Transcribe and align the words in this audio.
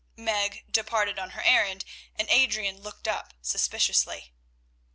Meg 0.17 0.65
departed 0.71 1.19
on 1.19 1.29
her 1.29 1.43
errand, 1.43 1.85
and 2.15 2.27
Adrian 2.31 2.81
looked 2.81 3.07
up 3.07 3.35
suspiciously. 3.39 4.33